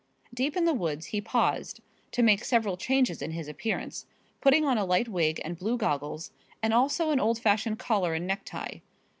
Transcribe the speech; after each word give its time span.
Deep 0.33 0.57
in 0.57 0.65
the 0.65 0.73
woods 0.73 1.05
he 1.07 1.21
paused, 1.21 1.79
to 2.11 2.23
make 2.23 2.43
several 2.43 2.75
changes 2.75 3.21
in 3.21 3.33
his 3.33 3.47
appearance, 3.47 4.07
putting 4.41 4.65
on 4.65 4.75
a 4.75 4.83
light 4.83 5.07
wig 5.07 5.39
and 5.45 5.59
blue 5.59 5.77
goggles 5.77 6.31
and 6.59 6.73
also 6.73 7.11
an 7.11 7.19
old 7.19 7.37
fashioned 7.37 7.77
collar 7.77 8.15
and 8.15 8.25
necktie. 8.25 8.79